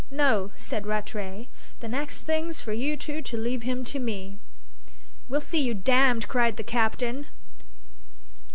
[0.09, 1.45] "No," said Rattray;
[1.79, 4.39] "the next thing's for you two to leave him to me."
[5.29, 7.27] "We'll see you damned!" cried the captain.